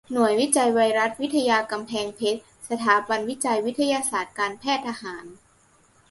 [0.13, 5.25] หน่วยวิจัยไวรัสวิทยากำแพงเพชรสถาบันวิจัยวิทยาศาสตร์การแพทย์ทหาร